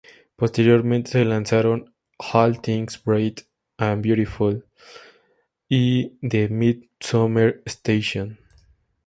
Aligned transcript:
Posteriormente 0.35 1.11
se 1.11 1.23
lanzaron 1.25 1.93
"All 2.33 2.59
Things 2.59 2.99
Bright 3.03 3.41
And 3.77 4.01
Beautiful 4.01 4.65
"y 5.69 6.11
"The 6.27 6.49
Midsummer 6.49 7.61
Station. 7.67 8.39